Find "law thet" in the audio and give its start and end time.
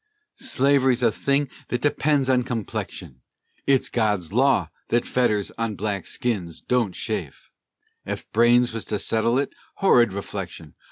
4.33-5.05